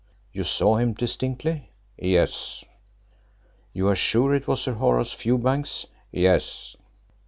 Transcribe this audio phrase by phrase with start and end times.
[0.33, 2.63] "You saw him distinctly?" "Yes."
[3.71, 6.75] "You are sure it was Sir Horace Fewbanks?" "Yes."